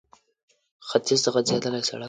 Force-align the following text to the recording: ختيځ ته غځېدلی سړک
ختيځ 0.87 1.19
ته 1.23 1.29
غځېدلی 1.33 1.81
سړک 1.87 1.99